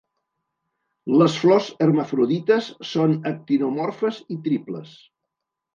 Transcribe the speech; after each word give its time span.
les 1.21 1.35
flors 1.41 1.69
hermafrodites 1.87 2.73
són 2.95 3.17
actinomorfes 3.35 4.23
i 4.37 4.41
triples. 4.49 5.01